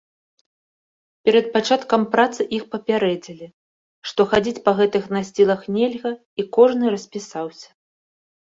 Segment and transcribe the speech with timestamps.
[1.27, 3.47] Перад пачаткам працы іх папярэдзілі,
[4.13, 7.69] што хадзіць па гэтых насцілах нельга і кожны распісаўся.